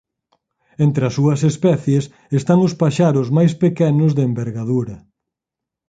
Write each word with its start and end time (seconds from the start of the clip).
Entre 0.85 1.03
as 1.07 1.13
súas 1.17 1.39
especies 1.51 2.03
están 2.39 2.59
os 2.67 2.73
paxaros 2.81 3.27
máis 3.37 3.51
pequenos 3.63 4.11
de 4.17 4.23
envergadura. 4.29 4.95